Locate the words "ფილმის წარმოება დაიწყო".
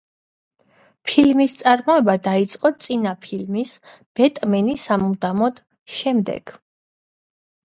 1.09-2.71